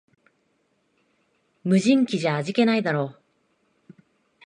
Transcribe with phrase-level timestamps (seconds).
[1.63, 3.17] 無人機じゃ味気ないだろ